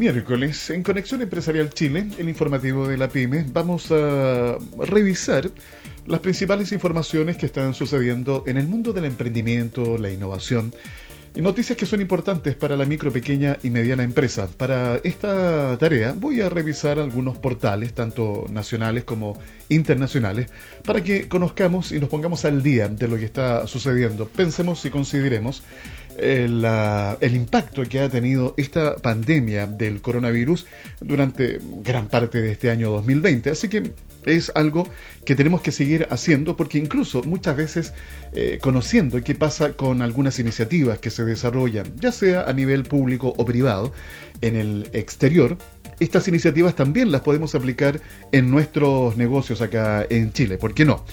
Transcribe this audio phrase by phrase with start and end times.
[0.00, 5.50] miércoles, en Conexión Empresarial Chile, el informativo de la PyME, vamos a revisar
[6.06, 10.72] las principales informaciones que están sucediendo en el mundo del emprendimiento, la innovación
[11.34, 14.48] y noticias que son importantes para la micro, pequeña y mediana empresa.
[14.56, 19.38] Para esta tarea voy a revisar algunos portales, tanto nacionales como
[19.68, 20.48] internacionales,
[20.82, 24.26] para que conozcamos y nos pongamos al día de lo que está sucediendo.
[24.26, 25.62] Pensemos y consideremos
[26.20, 30.66] el, impacto que ha tenido esta pandemia del coronavirus
[31.00, 33.50] durante gran parte de este año 2020.
[33.50, 33.92] Así que
[34.26, 34.86] es algo
[35.24, 37.94] que tenemos que seguir haciendo porque incluso muchas veces
[38.32, 43.34] eh, conociendo qué pasa con algunas iniciativas que se desarrollan, ya sea a nivel público
[43.36, 43.92] o privado,
[44.42, 45.58] en el exterior,
[46.00, 48.00] estas iniciativas también las podemos aplicar
[48.32, 50.56] en nuestros negocios acá en Chile.
[50.56, 51.04] ¿Por qué no?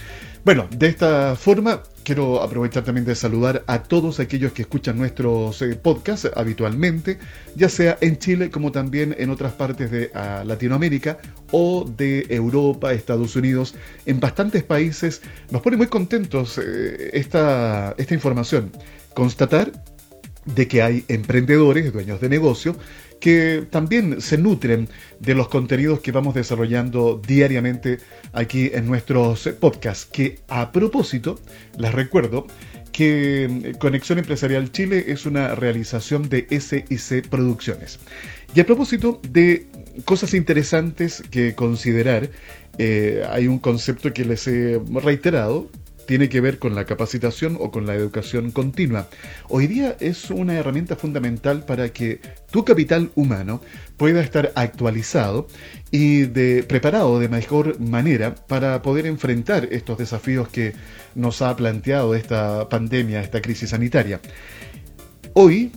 [0.46, 5.62] Bueno, de esta forma quiero aprovechar también de saludar a todos aquellos que escuchan nuestros
[5.62, 7.20] eh, podcasts habitualmente,
[7.54, 11.18] ya sea en Chile como también en otras partes de ah, Latinoamérica
[11.52, 13.76] o de Europa, Estados Unidos.
[14.06, 18.72] En bastantes países nos pone muy contentos eh, esta, esta información.
[19.14, 19.74] Constatar
[20.46, 22.78] de que hay emprendedores, dueños de negocio,
[23.20, 27.98] que también se nutren de los contenidos que vamos desarrollando diariamente
[28.34, 31.40] aquí en nuestros podcasts, que a propósito,
[31.78, 32.48] les recuerdo
[32.92, 38.00] que Conexión Empresarial Chile es una realización de SIC Producciones.
[38.56, 39.68] Y a propósito de
[40.06, 42.30] cosas interesantes que considerar,
[42.80, 45.70] eh, hay un concepto que les he reiterado,
[46.08, 49.08] tiene que ver con la capacitación o con la educación continua.
[49.50, 52.20] Hoy día es una herramienta fundamental para que
[52.50, 53.62] tu capital humano
[53.98, 55.48] pueda estar actualizado
[55.92, 56.26] y
[56.64, 60.74] preparado de mejor manera para poder enfrentar estos desafíos que
[61.14, 64.22] nos ha planteado esta pandemia, esta crisis sanitaria.
[65.34, 65.72] Hoy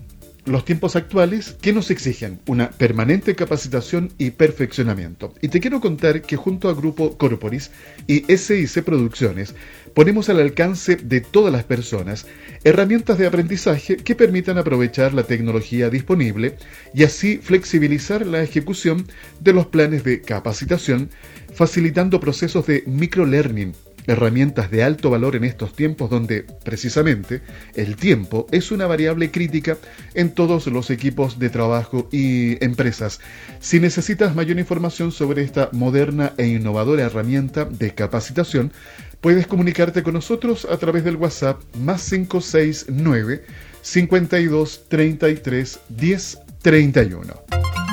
[0.46, 2.40] los tiempos actuales, ¿qué nos exigen?
[2.46, 5.34] Una permanente capacitación y perfeccionamiento.
[5.42, 7.70] Y te quiero contar que junto a Grupo Corporis
[8.06, 9.54] y SIC Producciones
[9.94, 12.26] ponemos al alcance de todas las personas
[12.64, 16.56] herramientas de aprendizaje que permitan aprovechar la tecnología disponible
[16.94, 19.06] y así flexibilizar la ejecución
[19.40, 21.10] de los planes de capacitación,
[21.54, 23.74] facilitando procesos de microlearning
[24.06, 27.42] herramientas de alto valor en estos tiempos donde, precisamente,
[27.74, 29.76] el tiempo es una variable crítica
[30.14, 33.20] en todos los equipos de trabajo y empresas.
[33.60, 38.72] Si necesitas mayor información sobre esta moderna e innovadora herramienta de capacitación,
[39.20, 43.44] puedes comunicarte con nosotros a través del WhatsApp más 569
[43.82, 47.34] 52 33 10 31.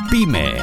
[0.10, 0.56] Pyme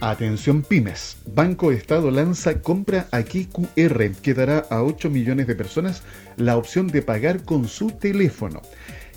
[0.00, 1.18] Atención pymes.
[1.26, 6.02] Banco Estado lanza compra aquí QR que dará a 8 millones de personas
[6.36, 8.62] la opción de pagar con su teléfono.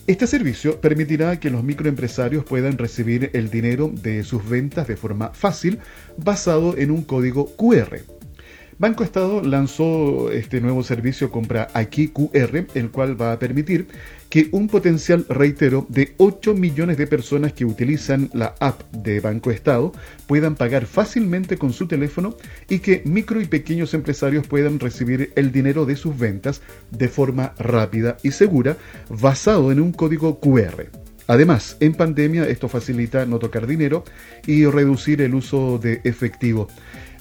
[0.05, 5.29] Este servicio permitirá que los microempresarios puedan recibir el dinero de sus ventas de forma
[5.29, 5.79] fácil
[6.17, 8.01] basado en un código QR.
[8.79, 13.87] Banco Estado lanzó este nuevo servicio Compra Aquí QR, el cual va a permitir
[14.29, 19.51] que un potencial, reitero, de 8 millones de personas que utilizan la app de Banco
[19.51, 19.91] Estado
[20.25, 22.35] puedan pagar fácilmente con su teléfono
[22.67, 27.53] y que micro y pequeños empresarios puedan recibir el dinero de sus ventas de forma
[27.59, 28.77] rápida y segura
[29.09, 30.89] basado en un código QR.
[31.27, 34.03] Además, en pandemia esto facilita no tocar dinero
[34.45, 36.67] y reducir el uso de efectivo.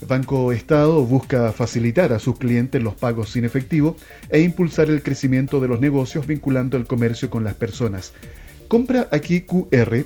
[0.06, 3.96] Banco Estado busca facilitar a sus clientes los pagos sin efectivo
[4.28, 8.12] e impulsar el crecimiento de los negocios vinculando el comercio con las personas.
[8.68, 10.04] Compra aquí QR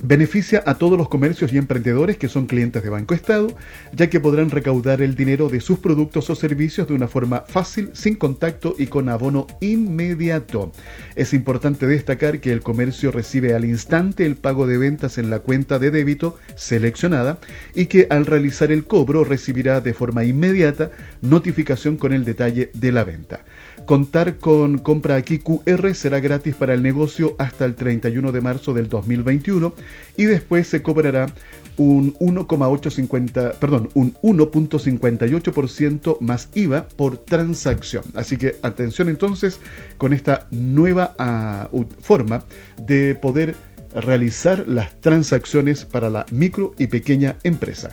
[0.00, 3.48] Beneficia a todos los comercios y emprendedores que son clientes de Banco Estado,
[3.92, 7.90] ya que podrán recaudar el dinero de sus productos o servicios de una forma fácil,
[7.94, 10.70] sin contacto y con abono inmediato.
[11.16, 15.40] Es importante destacar que el comercio recibe al instante el pago de ventas en la
[15.40, 17.40] cuenta de débito seleccionada
[17.74, 20.92] y que al realizar el cobro recibirá de forma inmediata
[21.22, 23.40] notificación con el detalle de la venta.
[23.88, 28.74] Contar con compra aquí QR será gratis para el negocio hasta el 31 de marzo
[28.74, 29.72] del 2021
[30.14, 31.32] y después se cobrará
[31.78, 38.04] un 1,850, perdón, un 1.58% más IVA por transacción.
[38.14, 39.58] Así que atención entonces
[39.96, 41.70] con esta nueva ah,
[42.02, 42.44] forma
[42.76, 43.54] de poder
[43.94, 47.88] realizar las transacciones para la micro y pequeña empresa.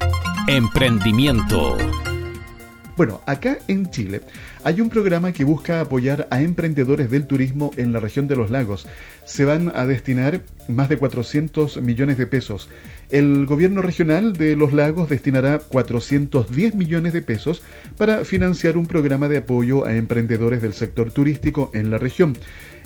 [0.49, 1.77] Emprendimiento.
[2.97, 4.21] Bueno, acá en Chile
[4.65, 8.49] hay un programa que busca apoyar a emprendedores del turismo en la región de los
[8.49, 8.87] lagos.
[9.23, 12.67] Se van a destinar más de 400 millones de pesos.
[13.11, 17.61] El gobierno regional de los lagos destinará 410 millones de pesos
[17.95, 22.35] para financiar un programa de apoyo a emprendedores del sector turístico en la región.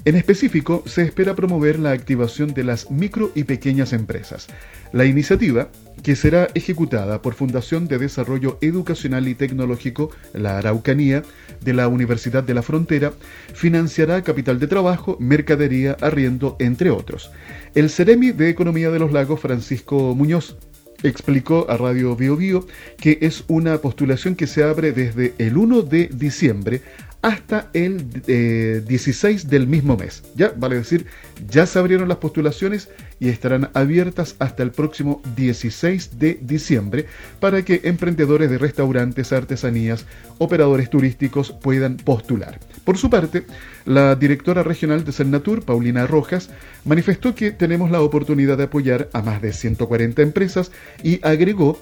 [0.05, 4.47] En específico, se espera promover la activación de las micro y pequeñas empresas.
[4.93, 5.69] La iniciativa,
[6.03, 11.23] que será ejecutada por Fundación de Desarrollo Educacional y Tecnológico La Araucanía
[11.61, 13.11] de la Universidad de la Frontera,
[13.53, 17.29] financiará capital de trabajo, mercadería, arriendo, entre otros.
[17.75, 20.55] El Ceremi de Economía de los Lagos, Francisco Muñoz,
[21.03, 22.67] explicó a Radio Bio, Bio
[22.97, 26.81] que es una postulación que se abre desde el 1 de diciembre
[27.21, 30.23] hasta el 16 eh, del mismo mes.
[30.35, 31.05] Ya, vale decir,
[31.49, 32.89] ya se abrieron las postulaciones
[33.19, 37.05] y estarán abiertas hasta el próximo 16 de diciembre
[37.39, 40.05] para que emprendedores de restaurantes, artesanías,
[40.37, 42.59] operadores turísticos puedan postular.
[42.85, 43.43] Por su parte,
[43.85, 46.49] la directora regional de Cernatur, Paulina Rojas,
[46.85, 50.71] manifestó que tenemos la oportunidad de apoyar a más de 140 empresas
[51.03, 51.79] y agregó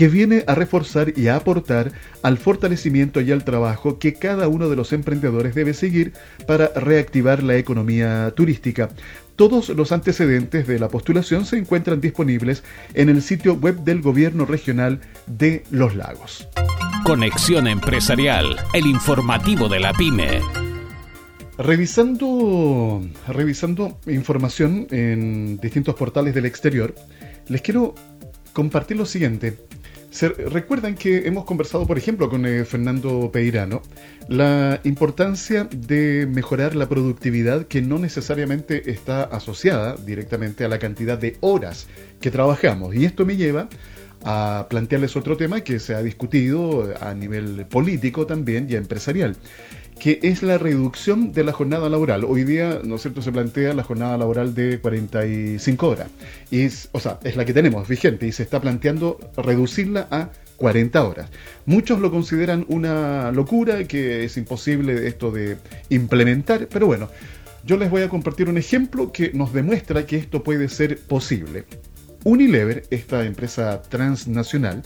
[0.00, 1.92] que viene a reforzar y a aportar
[2.22, 6.14] al fortalecimiento y al trabajo que cada uno de los emprendedores debe seguir
[6.46, 8.88] para reactivar la economía turística.
[9.36, 12.64] Todos los antecedentes de la postulación se encuentran disponibles
[12.94, 16.48] en el sitio web del Gobierno Regional de Los Lagos.
[17.04, 20.40] Conexión Empresarial, el informativo de la PyME.
[21.58, 26.94] Revisando, revisando información en distintos portales del exterior,
[27.48, 27.94] les quiero
[28.54, 29.58] compartir lo siguiente
[30.48, 33.82] recuerdan que hemos conversado, por ejemplo, con eh, Fernando Peirano,
[34.28, 41.16] la importancia de mejorar la productividad que no necesariamente está asociada directamente a la cantidad
[41.16, 41.86] de horas
[42.20, 42.94] que trabajamos.
[42.94, 43.68] Y esto me lleva
[44.24, 49.36] a plantearles otro tema que se ha discutido a nivel político también y empresarial
[50.00, 52.24] que es la reducción de la jornada laboral.
[52.24, 56.08] Hoy día, ¿no es cierto?, se plantea la jornada laboral de 45 horas.
[56.50, 61.04] Y o sea, es la que tenemos vigente y se está planteando reducirla a 40
[61.04, 61.30] horas.
[61.66, 65.58] Muchos lo consideran una locura, que es imposible esto de
[65.90, 67.08] implementar, pero bueno,
[67.64, 71.64] yo les voy a compartir un ejemplo que nos demuestra que esto puede ser posible.
[72.24, 74.82] Unilever, esta empresa transnacional,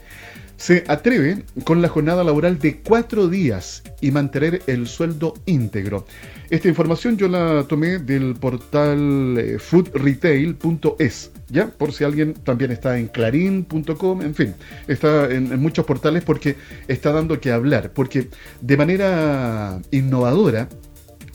[0.57, 6.07] se atreve con la jornada laboral de cuatro días y mantener el sueldo íntegro.
[6.51, 11.69] Esta información yo la tomé del portal eh, foodretail.es, ¿ya?
[11.69, 14.55] Por si alguien también está en clarín.com, en fin,
[14.87, 18.29] está en, en muchos portales porque está dando que hablar, porque
[18.61, 20.69] de manera innovadora,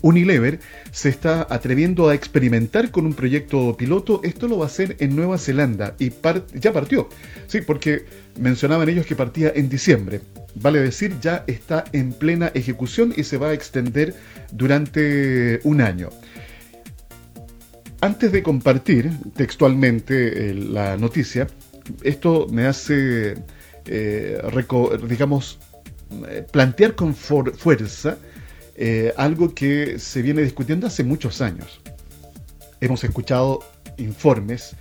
[0.01, 0.59] Unilever
[0.91, 4.21] se está atreviendo a experimentar con un proyecto piloto.
[4.23, 6.11] Esto lo va a hacer en Nueva Zelanda y
[6.53, 7.09] ya partió.
[7.47, 8.05] Sí, porque
[8.39, 10.21] mencionaban ellos que partía en diciembre.
[10.55, 14.15] Vale decir, ya está en plena ejecución y se va a extender
[14.51, 16.09] durante un año.
[18.01, 21.47] Antes de compartir textualmente eh, la noticia,
[22.03, 23.35] esto me hace,
[23.85, 24.41] eh,
[25.07, 25.59] digamos,
[26.27, 28.17] eh, plantear con fuerza
[28.81, 31.81] eh, algo que se viene discutiendo hace muchos años.
[32.79, 33.59] Hemos escuchado
[33.97, 34.73] informes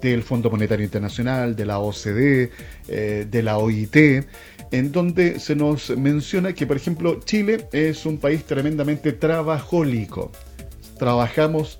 [0.00, 2.50] del Fondo Monetario Internacional, de la OCDE,
[2.88, 4.24] eh, de la OIT,
[4.70, 10.32] en donde se nos menciona que, por ejemplo, Chile es un país tremendamente trabajólico.
[10.98, 11.78] Trabajamos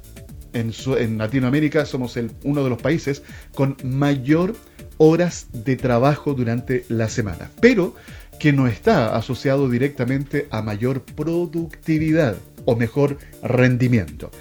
[0.53, 3.23] en, en Latinoamérica, somos el, uno de los países
[3.55, 4.55] con mayor
[4.99, 7.51] horas de trabajo durante la semana.
[7.63, 7.95] Pero
[8.43, 12.35] que no está asociado directamente a mayor productividad
[12.65, 14.33] o mejor rendimiento.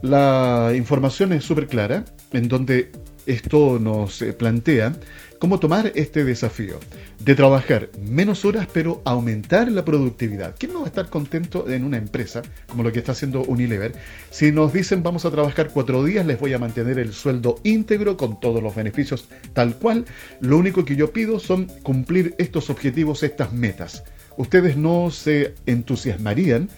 [0.00, 2.92] La información es súper clara, en donde
[3.26, 4.92] esto nos eh, plantea
[5.38, 6.80] cómo tomar este desafío
[7.20, 10.54] de trabajar menos horas pero aumentar la productividad.
[10.58, 13.92] ¿Quién no va a estar contento en una empresa como lo que está haciendo Unilever?
[14.30, 18.16] Si nos dicen vamos a trabajar cuatro días, les voy a mantener el sueldo íntegro
[18.16, 20.04] con todos los beneficios tal cual.
[20.40, 24.04] Lo único que yo pido son cumplir estos objetivos, estas metas.
[24.36, 26.68] Ustedes no se entusiasmarían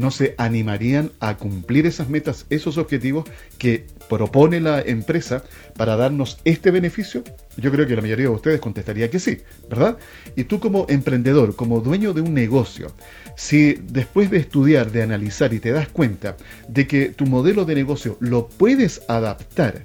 [0.00, 3.28] no se animarían a cumplir esas metas, esos objetivos
[3.58, 5.44] que propone la empresa
[5.76, 7.22] para darnos este beneficio?
[7.58, 9.38] Yo creo que la mayoría de ustedes contestaría que sí,
[9.68, 9.98] ¿verdad?
[10.36, 12.92] Y tú como emprendedor, como dueño de un negocio,
[13.36, 17.74] si después de estudiar, de analizar y te das cuenta de que tu modelo de
[17.74, 19.82] negocio lo puedes adaptar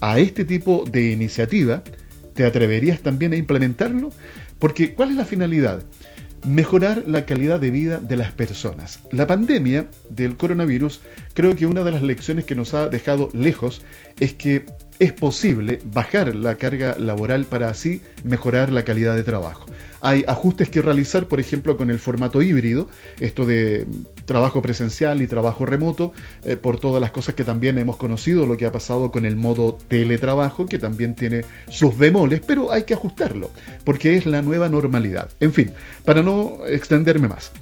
[0.00, 1.82] a este tipo de iniciativa,
[2.32, 4.10] ¿te atreverías también a implementarlo?
[4.58, 5.82] Porque ¿cuál es la finalidad?
[6.44, 9.00] Mejorar la calidad de vida de las personas.
[9.12, 11.00] La pandemia del coronavirus
[11.34, 13.82] creo que una de las lecciones que nos ha dejado lejos
[14.18, 14.64] es que
[14.98, 19.66] es posible bajar la carga laboral para así mejorar la calidad de trabajo.
[20.00, 22.88] Hay ajustes que realizar, por ejemplo, con el formato híbrido,
[23.18, 23.86] esto de
[24.24, 26.12] trabajo presencial y trabajo remoto,
[26.44, 29.36] eh, por todas las cosas que también hemos conocido, lo que ha pasado con el
[29.36, 33.50] modo teletrabajo, que también tiene sus bemoles, pero hay que ajustarlo,
[33.84, 35.30] porque es la nueva normalidad.
[35.40, 35.72] En fin,
[36.04, 37.52] para no extenderme más.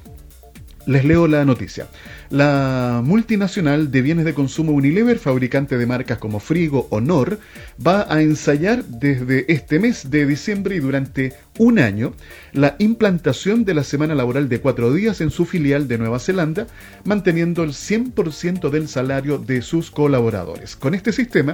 [0.88, 1.87] Les leo la noticia.
[2.30, 7.38] La multinacional de bienes de consumo Unilever, fabricante de marcas como Frigo o Nor,
[7.87, 12.14] va a ensayar desde este mes de diciembre y durante un año
[12.54, 16.66] la implantación de la semana laboral de cuatro días en su filial de Nueva Zelanda,
[17.04, 20.75] manteniendo el 100% del salario de sus colaboradores.
[20.75, 21.52] Con este sistema,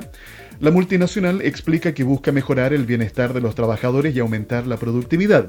[0.61, 5.49] la multinacional explica que busca mejorar el bienestar de los trabajadores y aumentar la productividad.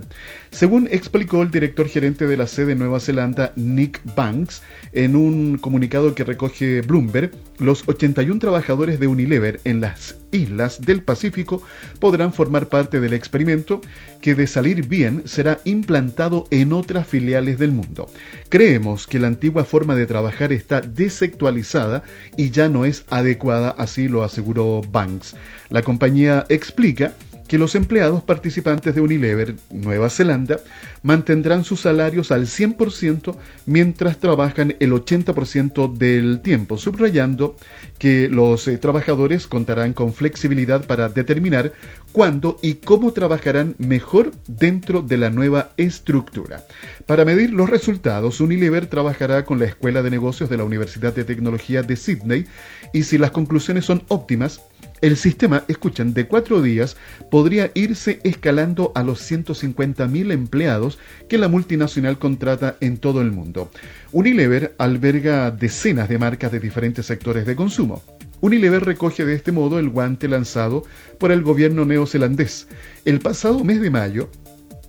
[0.52, 5.58] Según explicó el director gerente de la sede de Nueva Zelanda, Nick Banks, en un
[5.58, 11.62] comunicado que recoge Bloomberg, los 81 trabajadores de Unilever en las islas del Pacífico
[12.00, 13.82] podrán formar parte del experimento
[14.22, 18.10] que de salir bien será implantado en otras filiales del mundo.
[18.50, 22.04] Creemos que la antigua forma de trabajar está desactualizada
[22.38, 25.36] y ya no es adecuada, así lo aseguró Banks.
[25.70, 27.14] La compañía explica
[27.48, 30.60] que los empleados participantes de Unilever Nueva Zelanda
[31.04, 33.36] mantendrán sus salarios al 100%
[33.66, 37.56] mientras trabajan el 80% del tiempo, subrayando
[38.00, 41.74] que los eh, trabajadores contarán con flexibilidad para determinar
[42.12, 46.64] cuándo y cómo trabajarán mejor dentro de la nueva estructura.
[47.06, 51.24] Para medir los resultados, Unilever trabajará con la Escuela de Negocios de la Universidad de
[51.24, 52.46] Tecnología de Sydney
[52.94, 54.62] y si las conclusiones son óptimas,
[55.06, 56.98] el sistema, escuchan, de cuatro días
[57.30, 60.98] podría irse escalando a los 150.000 empleados
[61.30, 63.70] que la multinacional contrata en todo el mundo.
[64.12, 68.02] Unilever alberga decenas de marcas de diferentes sectores de consumo.
[68.42, 70.84] Unilever recoge de este modo el guante lanzado
[71.20, 72.68] por el gobierno neozelandés.
[73.06, 74.32] El pasado mes de mayo,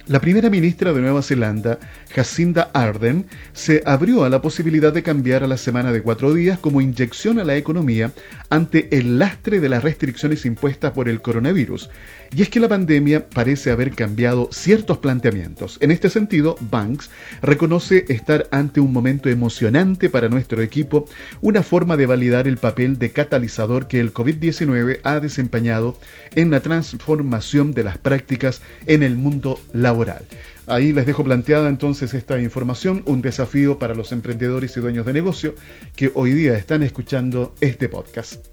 [0.07, 1.81] la primera ministra de Nueva Zelanda,
[2.15, 6.61] Jacinda Ardern, se abrió a la posibilidad de cambiar a la semana de cuatro días
[6.61, 8.13] como inyección a la economía
[8.49, 11.91] ante el lastre de las restricciones impuestas por el coronavirus.
[12.35, 15.79] Y es que la pandemia parece haber cambiado ciertos planteamientos.
[15.81, 17.11] En este sentido, Banks
[17.43, 21.07] reconoce estar ante un momento emocionante para nuestro equipo,
[21.41, 25.99] una forma de validar el papel de catalizador que el COVID-19 ha desempeñado
[26.35, 30.25] en la transformación de las prácticas en el mundo laboral.
[30.67, 35.13] Ahí les dejo planteada entonces esta información, un desafío para los emprendedores y dueños de
[35.13, 35.55] negocio
[35.95, 38.47] que hoy día están escuchando este podcast.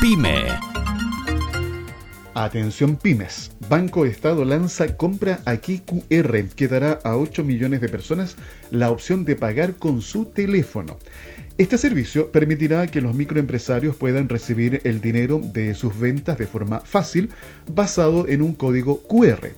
[0.00, 0.71] Pyme.
[2.34, 3.50] Atención pymes.
[3.68, 8.36] Banco Estado lanza compra aquí QR que dará a 8 millones de personas
[8.70, 10.96] la opción de pagar con su teléfono.
[11.58, 16.80] Este servicio permitirá que los microempresarios puedan recibir el dinero de sus ventas de forma
[16.80, 17.28] fácil
[17.70, 19.50] basado en un código QR.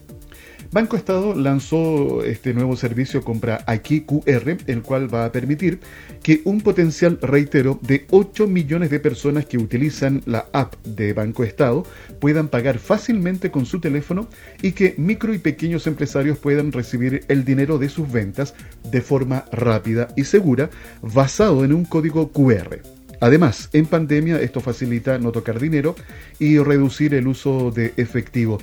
[0.75, 5.79] Banco Estado lanzó este nuevo servicio Compra Aquí QR, el cual va a permitir
[6.21, 11.45] que un potencial, reitero, de 8 millones de personas que utilizan la app de Banco
[11.45, 11.85] Estado
[12.19, 14.27] puedan pagar fácilmente con su teléfono
[14.63, 18.57] y que micro y pequeños empresarios puedan recibir el dinero de sus ventas
[18.91, 20.71] de forma rápida y segura
[21.03, 22.81] basado en un código QR.
[23.21, 25.95] Además, en pandemia esto facilita no tocar dinero
[26.41, 28.59] y reducir el uso de efectivo.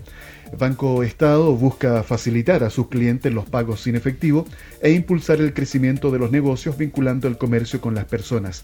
[0.57, 4.45] Banco Estado busca facilitar a sus clientes los pagos sin efectivo
[4.81, 8.63] e impulsar el crecimiento de los negocios vinculando el comercio con las personas.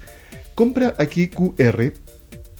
[0.55, 1.93] Compra aquí QR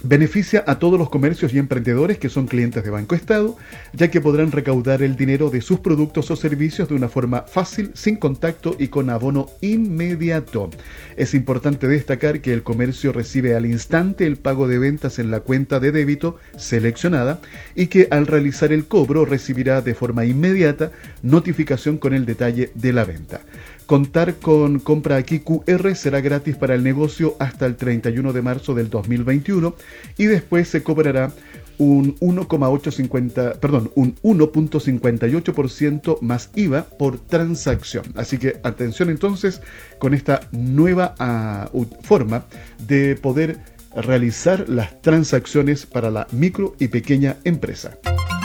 [0.04, 3.58] Beneficia a todos los comercios y emprendedores que son clientes de Banco Estado,
[3.94, 7.90] ya que podrán recaudar el dinero de sus productos o servicios de una forma fácil,
[7.96, 10.70] sin contacto y con abono inmediato.
[11.16, 15.40] Es importante destacar que el comercio recibe al instante el pago de ventas en la
[15.40, 17.42] cuenta de débito seleccionada
[17.74, 20.92] y que al realizar el cobro recibirá de forma inmediata
[21.24, 23.42] notificación con el detalle de la venta.
[23.88, 28.76] Contar con compra aquí QR será gratis para el negocio hasta el 31 de marzo
[28.76, 29.74] del 2021
[30.18, 31.32] y después se cobrará
[31.78, 38.04] un 1,850, perdón, un 1.58% más IVA por transacción.
[38.16, 39.62] Así que atención entonces
[40.00, 41.70] con esta nueva ah,
[42.02, 42.44] forma
[42.88, 43.58] de poder
[43.96, 47.98] realizar las transacciones para la micro y pequeña empresa.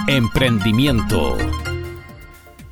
[0.07, 1.37] Emprendimiento.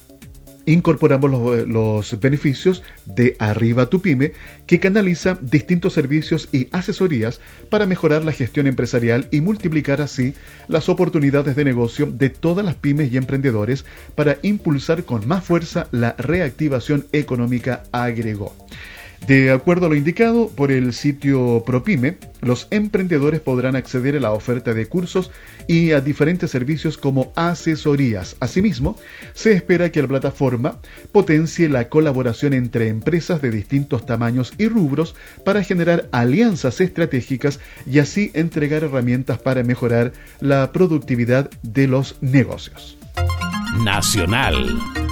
[0.67, 1.31] incorporamos
[1.67, 4.33] los, beneficios de Arriba tu Pyme,
[4.67, 7.41] que canaliza distintos servicios y asesorías
[7.71, 10.35] para mejorar la gestión empresarial y multiplicar así
[10.69, 15.89] las oportunidades de negocio de todas las pymes y emprendedores para impulsar con más fuerza
[15.91, 18.55] la reactivación económica, agregó.
[19.27, 24.33] De acuerdo a lo indicado por el sitio ProPyme, los emprendedores podrán acceder a la
[24.33, 25.31] oferta de cursos
[25.67, 28.37] y a diferentes servicios como asesorías.
[28.41, 28.99] Asimismo,
[29.33, 30.79] se espera que la plataforma
[31.11, 38.01] potencie la colaboración entre empresas de distintos tamaños y rubros para generar alianzas estratégicas y
[38.01, 42.99] así entregar herramientas para mejorar la productividad de los negocios.
[43.85, 45.04] Nacional.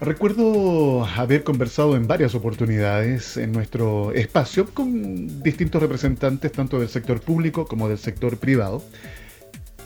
[0.00, 7.20] Recuerdo haber conversado en varias oportunidades en nuestro espacio con distintos representantes tanto del sector
[7.20, 8.82] público como del sector privado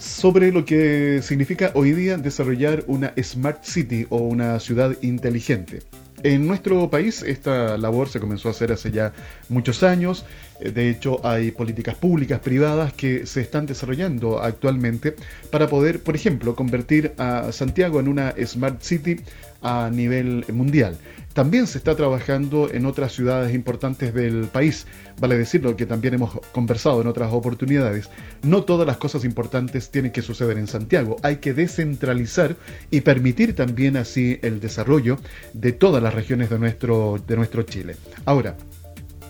[0.01, 5.81] sobre lo que significa hoy día desarrollar una Smart City o una ciudad inteligente.
[6.23, 9.13] En nuestro país esta labor se comenzó a hacer hace ya
[9.49, 10.27] muchos años.
[10.61, 15.17] De hecho, hay políticas públicas, privadas que se están desarrollando actualmente
[15.51, 19.17] para poder, por ejemplo, convertir a Santiago en una Smart City
[19.63, 20.97] a nivel mundial.
[21.33, 24.87] También se está trabajando en otras ciudades importantes del país.
[25.21, 28.11] Vale decirlo que también hemos conversado en otras oportunidades.
[28.43, 31.17] No todas las cosas importantes tienen que suceder en Santiago.
[31.23, 32.57] Hay que descentralizar
[32.91, 35.19] y permitir también así el desarrollo
[35.53, 37.95] de todas las regiones de nuestro, de nuestro Chile.
[38.25, 38.57] Ahora,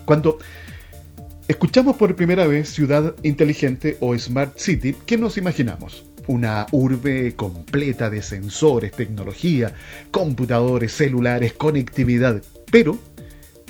[0.05, 0.39] cuando
[1.47, 6.10] escuchamos por primera vez ciudad inteligente o Smart City, ¿qué nos imaginamos?
[6.27, 9.73] Una urbe completa de sensores, tecnología,
[10.11, 12.41] computadores, celulares, conectividad.
[12.71, 12.97] Pero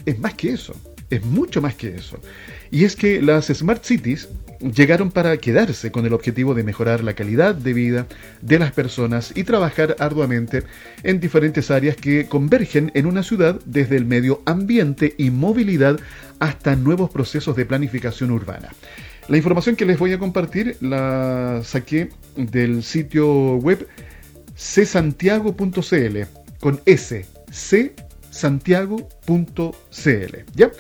[0.06, 0.76] es más que eso,
[1.10, 2.20] es mucho más que eso.
[2.72, 4.30] Y es que las Smart Cities
[4.62, 8.08] llegaron para quedarse con el objetivo de mejorar la calidad de vida
[8.42, 10.64] de las personas y trabajar arduamente
[11.04, 16.00] en diferentes áreas que convergen en una ciudad desde el medio ambiente y movilidad
[16.40, 18.70] hasta nuevos procesos de planificación urbana.
[19.32, 23.88] La información que les voy a compartir la saqué del sitio web
[24.58, 26.18] csantiago.cl
[26.60, 27.26] con S,
[28.30, 29.02] csantiago.cl.
[30.54, 30.72] ¿Ya?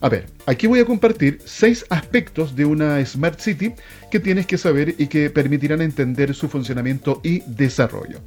[0.00, 3.74] A ver, aquí voy a compartir seis aspectos de una Smart City
[4.12, 8.20] que tienes que saber y que permitirán entender su funcionamiento y desarrollo.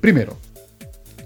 [0.00, 0.36] Primero,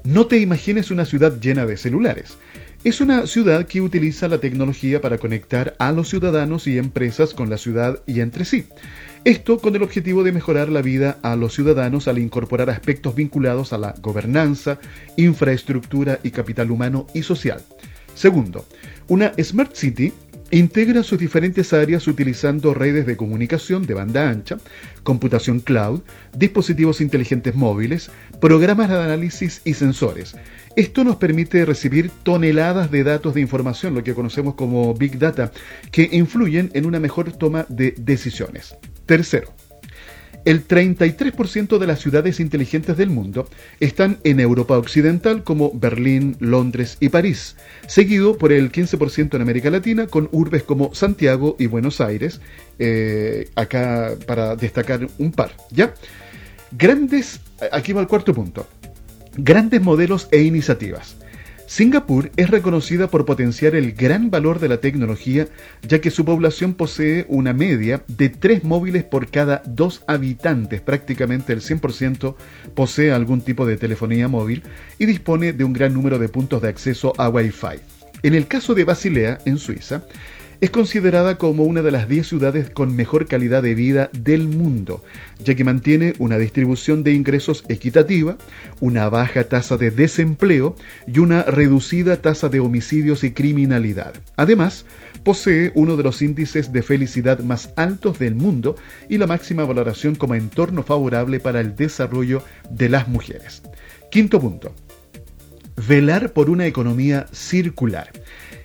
[0.05, 2.37] no te imagines una ciudad llena de celulares.
[2.85, 7.51] Es una ciudad que utiliza la tecnología para conectar a los ciudadanos y empresas con
[7.51, 8.67] la ciudad y entre sí.
[9.25, 13.73] Esto con el objetivo de mejorar la vida a los ciudadanos al incorporar aspectos vinculados
[13.73, 14.79] a la gobernanza,
[15.17, 17.61] infraestructura y capital humano y social.
[18.15, 18.65] Segundo,
[19.09, 20.13] una Smart City
[20.51, 24.57] Integra sus diferentes áreas utilizando redes de comunicación de banda ancha,
[25.03, 26.01] computación cloud,
[26.35, 30.37] dispositivos inteligentes móviles, programas de análisis y sensores.
[30.75, 35.53] Esto nos permite recibir toneladas de datos de información, lo que conocemos como Big Data,
[35.93, 38.75] que influyen en una mejor toma de decisiones.
[39.05, 39.53] Tercero,
[40.45, 43.49] el 33% de las ciudades inteligentes del mundo
[43.81, 49.71] están en Europa Occidental como Berlín, Londres y París, seguido por el 15% en América
[49.71, 52.41] Latina con urbes como Santiago y Buenos Aires,
[52.79, 55.95] eh, acá para destacar un par, ¿ya?
[56.71, 57.41] Grandes,
[57.73, 58.67] aquí va el cuarto punto,
[59.37, 61.17] grandes modelos e iniciativas.
[61.69, 65.49] Singapur es reconocida por potenciar el gran valor de la tecnología,
[65.87, 71.53] ya que su población posee una media de tres móviles por cada dos habitantes, prácticamente
[71.53, 72.37] el 100%
[72.75, 74.63] posee algún tipo de telefonía móvil
[74.99, 77.81] y dispone de un gran número de puntos de acceso a Wi-Fi.
[78.23, 80.05] En el caso de Basilea, en Suiza,
[80.61, 85.05] es considerada como una de las 10 ciudades con mejor calidad de vida del mundo,
[85.45, 88.37] ya que mantiene una distribución de ingresos equitativa,
[88.81, 90.75] una baja tasa de desempleo
[91.07, 94.15] y una reducida tasa de homicidios y criminalidad.
[94.37, 94.85] Además,
[95.23, 98.75] posee uno de los índices de felicidad más altos del mundo
[99.09, 103.63] y la máxima valoración como entorno favorable para el desarrollo de las mujeres.
[104.11, 104.75] Quinto punto.
[105.87, 108.11] Velar por una economía circular.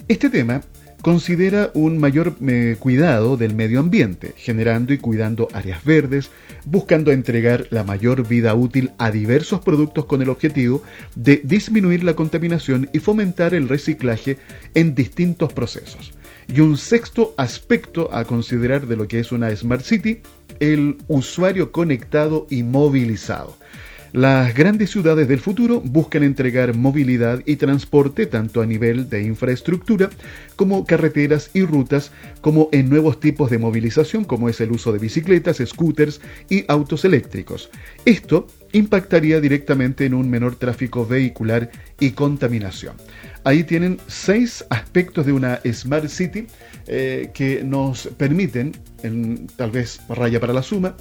[0.07, 0.63] Este tema
[1.03, 6.31] considera un mayor eh, cuidado del medio ambiente, generando y cuidando áreas verdes,
[6.63, 10.81] buscando entregar la mayor vida útil a diversos productos con el objetivo
[11.15, 14.37] de disminuir la contaminación y fomentar el reciclaje
[14.75, 16.13] en distintos procesos.
[16.47, 20.21] Y un sexto aspecto a considerar de lo que es una Smart City,
[20.61, 23.57] el usuario conectado y movilizado.
[24.13, 30.11] Las grandes ciudades del futuro buscan entregar movilidad y transporte tanto a nivel de infraestructura
[30.55, 34.99] como carreteras y rutas, como en nuevos tipos de movilización como es el uso de
[34.99, 37.71] bicicletas, scooters y autos eléctricos.
[38.05, 42.95] Esto impactaría directamente en un menor tráfico vehicular y contaminación.
[43.43, 46.45] Ahí tienen seis aspectos de una Smart City
[46.85, 50.95] eh, que nos permiten, en, tal vez raya para la suma,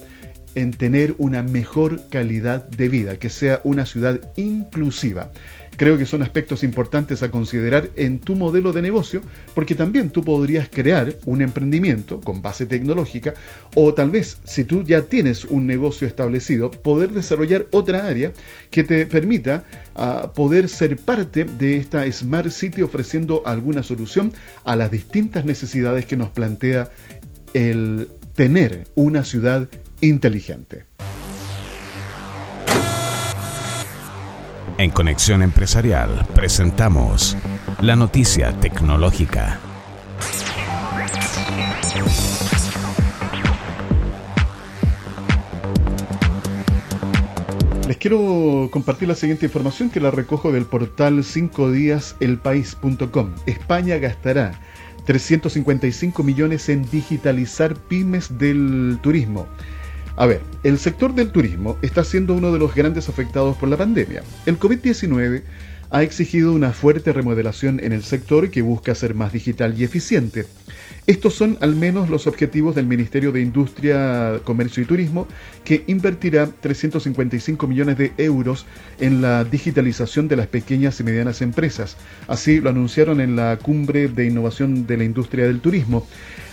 [0.55, 5.31] en tener una mejor calidad de vida, que sea una ciudad inclusiva.
[5.77, 9.23] Creo que son aspectos importantes a considerar en tu modelo de negocio,
[9.55, 13.33] porque también tú podrías crear un emprendimiento con base tecnológica
[13.75, 18.33] o tal vez si tú ya tienes un negocio establecido, poder desarrollar otra área
[18.71, 24.33] que te permita ah, poder ser parte de esta Smart City ofreciendo alguna solución
[24.65, 26.91] a las distintas necesidades que nos plantea
[27.55, 29.69] el tener una ciudad
[30.03, 30.85] inteligente.
[34.77, 37.37] En Conexión Empresarial presentamos
[37.81, 39.61] la noticia tecnológica.
[47.87, 53.35] Les quiero compartir la siguiente información que la recojo del portal 5 días elpaís.com.
[53.47, 54.59] España gastará
[55.05, 59.47] 355 millones en digitalizar pymes del turismo.
[60.17, 63.79] A ver, el sector del turismo está siendo uno de los grandes afectados por la
[63.79, 64.23] pandemia.
[64.45, 65.43] El COVID-19
[65.91, 70.47] ha exigido una fuerte remodelación en el sector que busca ser más digital y eficiente.
[71.05, 75.27] Estos son al menos los objetivos del Ministerio de Industria, Comercio y Turismo,
[75.65, 78.67] que invertirá 355 millones de euros
[79.01, 81.97] en la digitalización de las pequeñas y medianas empresas.
[82.29, 86.07] Así lo anunciaron en la Cumbre de Innovación de la Industria del Turismo.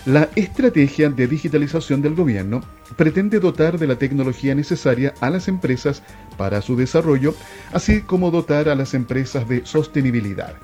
[0.04, 2.60] La estrategia de digitalización del gobierno
[2.96, 6.02] pretende dotar de la tecnología necesaria a las empresas
[6.36, 7.36] para su desarrollo,
[7.72, 10.56] así como dotar a las empresas de sostenibilidad.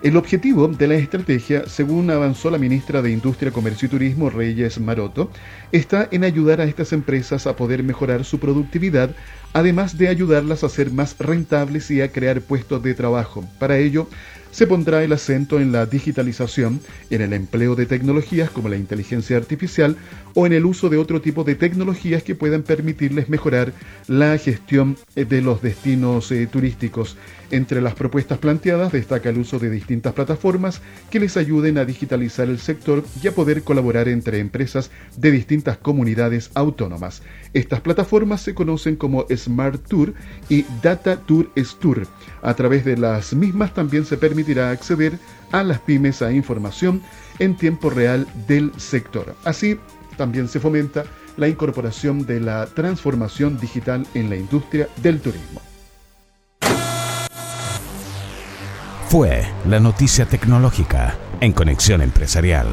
[0.00, 4.78] El objetivo de la estrategia, según avanzó la ministra de Industria, Comercio y Turismo, Reyes
[4.78, 5.28] Maroto,
[5.72, 9.10] está en ayudar a estas empresas a poder mejorar su productividad,
[9.54, 13.44] además de ayudarlas a ser más rentables y a crear puestos de trabajo.
[13.58, 14.08] Para ello,
[14.50, 16.80] se pondrá el acento en la digitalización,
[17.10, 19.96] en el empleo de tecnologías como la inteligencia artificial
[20.34, 23.72] o en el uso de otro tipo de tecnologías que puedan permitirles mejorar
[24.06, 27.16] la gestión eh, de los destinos eh, turísticos.
[27.50, 32.48] Entre las propuestas planteadas destaca el uso de distintas plataformas que les ayuden a digitalizar
[32.48, 37.22] el sector y a poder colaborar entre empresas de distintas comunidades autónomas.
[37.54, 40.12] Estas plataformas se conocen como Smart Tour
[40.48, 42.06] y Data Tour Tour.
[42.42, 45.18] A través de las mismas también se permitirá acceder
[45.50, 47.02] a las pymes a información
[47.40, 49.34] en tiempo real del sector.
[49.44, 49.80] Así,
[50.16, 51.04] también se fomenta
[51.36, 55.60] la incorporación de la transformación digital en la industria del turismo.
[59.08, 62.68] Fue la noticia tecnológica en Conexión Empresarial.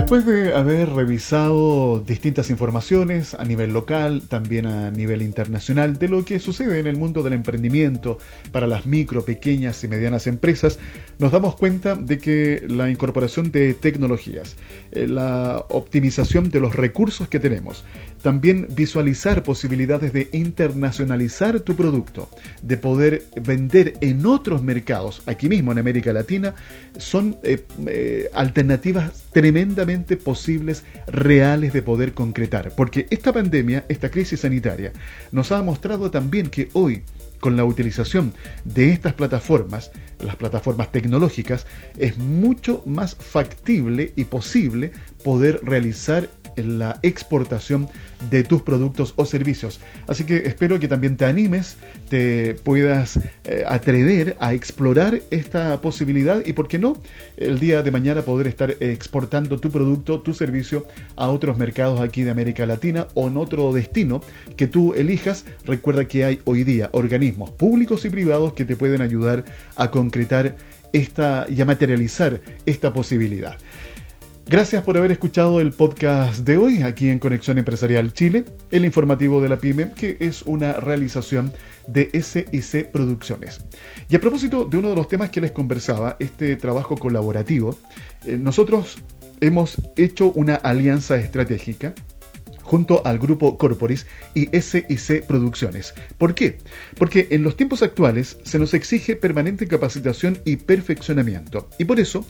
[0.00, 6.24] Después de haber revisado distintas informaciones a nivel local, también a nivel internacional, de lo
[6.24, 8.16] que sucede en el mundo del emprendimiento
[8.50, 10.78] para las micro, pequeñas y medianas empresas,
[11.18, 14.56] nos damos cuenta de que la incorporación de tecnologías,
[14.92, 17.84] eh, la optimización de los recursos que tenemos,
[18.22, 22.30] también visualizar posibilidades de internacionalizar tu producto,
[22.62, 26.54] de poder vender en otros mercados, aquí mismo en América Latina,
[26.96, 29.24] son eh, eh, alternativas
[30.22, 32.74] posibles, reales de poder concretar.
[32.74, 34.92] Porque esta pandemia, esta crisis sanitaria,
[35.32, 37.02] nos ha mostrado también que hoy,
[37.40, 38.32] con la utilización
[38.64, 41.66] de estas plataformas, las plataformas tecnológicas,
[41.98, 44.92] es mucho más factible y posible
[45.24, 46.28] poder realizar
[46.64, 47.88] la exportación
[48.30, 49.80] de tus productos o servicios.
[50.06, 51.76] Así que espero que también te animes,
[52.08, 57.00] te puedas eh, atrever a explorar esta posibilidad y, por qué no,
[57.36, 62.22] el día de mañana poder estar exportando tu producto, tu servicio a otros mercados aquí
[62.22, 64.20] de América Latina o en otro destino
[64.56, 65.44] que tú elijas.
[65.64, 69.44] Recuerda que hay hoy día organismos públicos y privados que te pueden ayudar
[69.76, 70.56] a concretar
[70.92, 73.56] esta y a materializar esta posibilidad.
[74.50, 79.40] Gracias por haber escuchado el podcast de hoy aquí en Conexión Empresarial Chile, el informativo
[79.40, 81.52] de la PyME, que es una realización
[81.86, 83.60] de SIC Producciones.
[84.08, 87.78] Y a propósito de uno de los temas que les conversaba, este trabajo colaborativo,
[88.26, 88.98] eh, nosotros
[89.40, 91.94] hemos hecho una alianza estratégica
[92.70, 95.92] junto al grupo Corporis y SIC Producciones.
[96.18, 96.58] ¿Por qué?
[96.96, 101.68] Porque en los tiempos actuales se nos exige permanente capacitación y perfeccionamiento.
[101.78, 102.24] Y por eso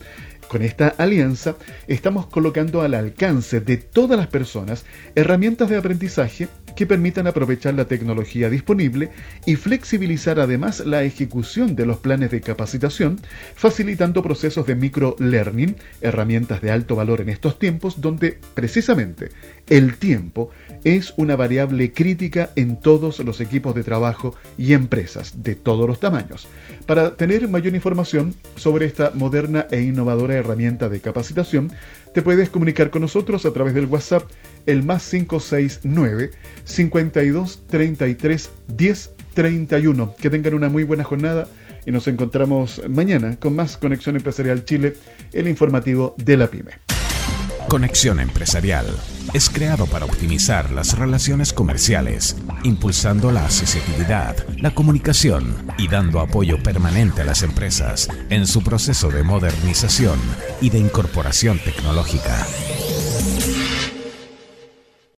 [0.51, 1.55] con esta alianza
[1.87, 4.83] estamos colocando al alcance de todas las personas
[5.15, 9.09] herramientas de aprendizaje que permitan aprovechar la tecnología disponible
[9.45, 13.19] y flexibilizar además la ejecución de los planes de capacitación,
[13.55, 19.29] facilitando procesos de micro-learning, herramientas de alto valor en estos tiempos donde precisamente
[19.67, 20.49] el tiempo
[20.83, 25.99] es una variable crítica en todos los equipos de trabajo y empresas de todos los
[25.99, 26.47] tamaños.
[26.85, 31.71] Para tener mayor información sobre esta moderna e innovadora herramienta de capacitación,
[32.13, 34.23] te puedes comunicar con nosotros a través del WhatsApp
[34.65, 36.31] el más 569
[36.63, 40.15] 52 33 10 31.
[40.15, 41.47] Que tengan una muy buena jornada
[41.85, 44.95] y nos encontramos mañana con más Conexión Empresarial Chile,
[45.33, 46.71] el informativo de la PyME.
[47.67, 48.85] Conexión Empresarial
[49.33, 56.61] es creado para optimizar las relaciones comerciales, impulsando la accesibilidad, la comunicación y dando apoyo
[56.61, 60.19] permanente a las empresas en su proceso de modernización
[60.59, 62.45] y de incorporación tecnológica.